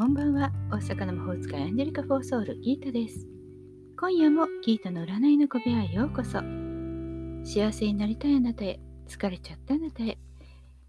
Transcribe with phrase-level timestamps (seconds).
[0.00, 0.50] こんばんは。
[0.70, 3.28] 大阪の魔法使いアンジェリカ・フォーソウルギータです。
[3.98, 6.38] 今夜もギータの占いの小部屋へようこそ。
[7.44, 10.16] 幸せになりたいあなたへ、疲れちゃったあなたへ、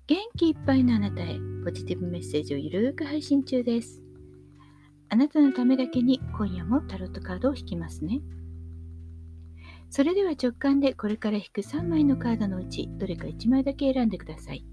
[0.08, 4.02] 元気いっぱいのあなたへ、ポジティブメッセージをゆるーく配信中です。
[5.10, 8.22] あなたのためだけに今夜もタロットカードを引きますね。
[9.90, 14.64] それでは直感でこれから引く3枚のカードのうちどれか1枚だけ選んでください。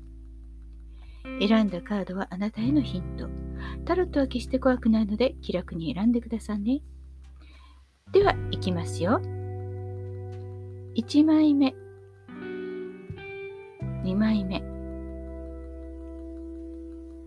[1.41, 3.48] 選んだカードはあなたへのヒント。
[3.85, 6.83] タロットは決して怖くないので気楽に選んでくださいね。
[8.13, 9.21] では、いきますよ。
[10.97, 11.75] 1枚目。
[14.05, 14.63] 2枚目。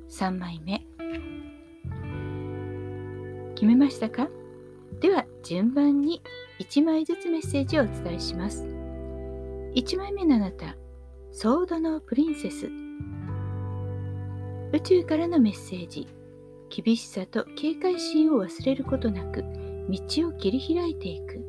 [0.09, 0.85] 3枚目。
[3.55, 4.27] 決めましたか？
[4.99, 6.21] では、順番に
[6.59, 8.65] 1枚ずつメッセージをお伝えします。
[9.75, 10.75] 1枚目のあなた、
[11.31, 12.69] ソードのプリンセス。
[14.73, 16.07] 宇宙からのメッセージ。
[16.71, 19.43] 厳しさと警戒心を忘れることなく、
[19.89, 21.45] 道を切り開いていく。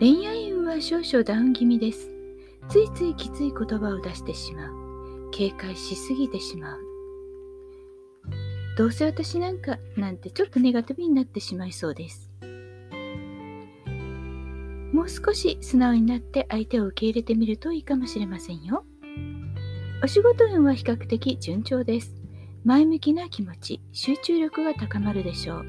[0.00, 2.10] 恋愛運は少々ダウン気味です。
[2.68, 5.30] ついついきつい言葉を出してしまう。
[5.30, 6.78] 警戒しすぎてしまう。
[8.76, 12.30] どうせ私なんかなんてちょっとネガティブになってしまいそうです。
[14.92, 18.84] もう少し素直になって相手を受け入れてみるといいかもしれませんよ。
[20.00, 22.14] お仕事運は比較的順調です。
[22.64, 25.66] 前向きな気持ち、集中力が高まるでしょう。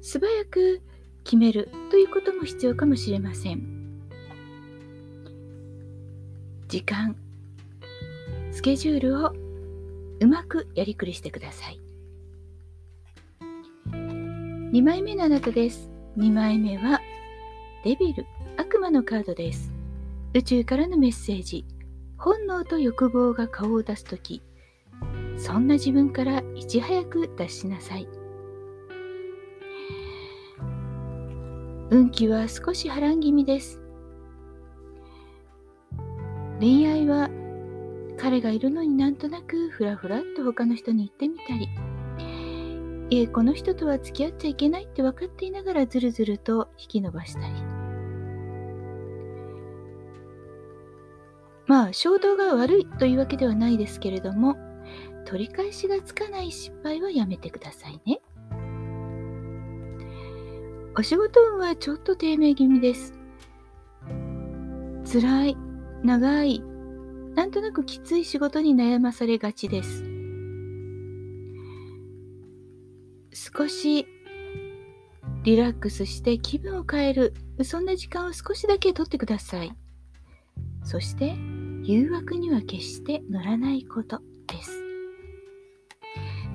[0.00, 0.80] 素早く
[1.24, 3.62] 決めるということも必要かもしれません。
[6.68, 7.14] 時間、
[8.52, 9.34] スケジュールを
[10.20, 11.80] うまくやりくりしてください。
[14.72, 15.90] 2枚目のあなたです。
[16.16, 17.02] 2枚目は
[17.84, 18.24] デビル、
[18.56, 19.70] 悪魔のカードです。
[20.32, 21.66] 宇宙からのメッセージ。
[22.18, 24.42] 本能と欲望が顔を出すとき、
[25.36, 28.08] そんな自分からいち早く脱しなさい。
[31.90, 33.80] 運気は少し波乱気味です。
[36.60, 37.30] 恋愛は
[38.18, 41.68] 彼がいるのになんとなくふらふらっと他の人に言ってみたり、
[43.10, 47.77] いえ、この人とは付き合っちゃいけないって分かっていながらずるずると引き伸ばしたり。
[51.68, 54.56] まあ、衝動が悪いというわけではないですけれども、
[55.26, 58.20] 取り返しがつかない失敗はやめてくださいね。
[60.96, 63.12] お仕事運はちょっと低迷気味です。
[65.12, 65.56] 辛い、
[66.02, 66.62] 長い、
[67.34, 70.04] なんとなくきつい仕事に悩まされがちです。
[73.32, 74.06] 少し
[75.44, 79.72] リラックスして気分を変える、そんな時間を少しだけ取ってください。
[80.82, 81.36] そして、
[81.90, 84.70] 誘惑には決して乗らないことです。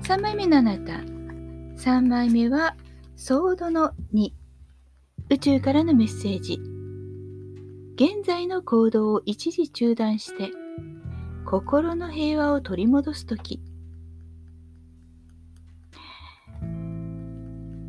[0.08, 0.92] 3枚目のあなた。
[0.92, 2.76] 3枚目は、
[3.16, 4.30] ソードの2。
[5.30, 6.60] 宇宙からのメッセージ。
[7.96, 10.52] 現在の行動を一時中断して、
[11.44, 13.60] 心の平和を取り戻すとき。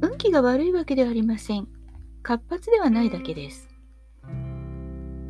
[0.01, 1.67] 運気が悪いわけではありません。
[2.23, 3.74] 活発ではないだけです。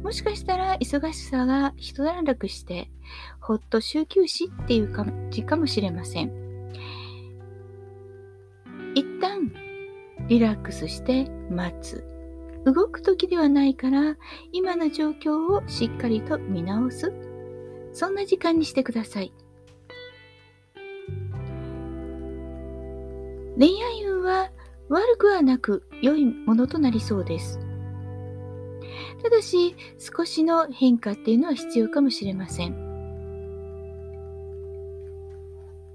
[0.06, 2.92] もしかしたら忙しさが一段落して、
[3.40, 6.32] ほっと週休止っていう感じかもしれません。
[8.94, 9.52] 一旦
[10.28, 12.04] リラックスして待つ。
[12.66, 14.16] 動く時ではないから、
[14.52, 17.12] 今の状況をしっかりと見直す。
[17.92, 19.34] そんな時間にしてください。
[23.58, 24.52] 恋愛運は
[24.88, 27.65] 悪くはなく良いものとなりそうです。
[29.28, 32.76] ただし、少しの変化っていうのは必要かもしれません。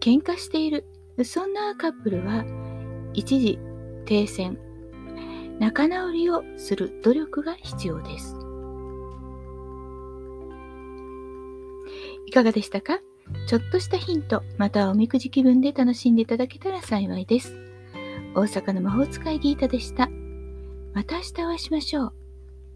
[0.01, 0.85] 喧嘩している、
[1.23, 2.45] そんなカップルは、
[3.15, 3.61] 一時
[4.05, 4.59] 停戦、
[5.61, 8.37] 仲直りをする努力が必要です。
[12.27, 12.99] いかがでしたか？
[13.47, 17.55] ちょっとしたヒント、またはおみくじ気分で楽しんでいただけたら幸いです。
[18.35, 20.11] 大阪の魔法使いギータでした。
[20.95, 22.13] また明日お会いしましょう。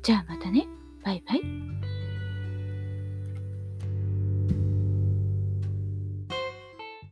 [0.04, 0.68] じゃあまたね。
[1.02, 1.40] バイバイ。